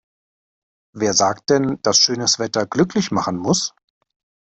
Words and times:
Wer 0.95 1.13
sagt 1.13 1.51
denn, 1.51 1.77
dass 1.83 1.99
schönes 1.99 2.39
Wetter 2.39 2.65
glücklich 2.65 3.11
machen 3.11 3.37
muss? 3.37 3.75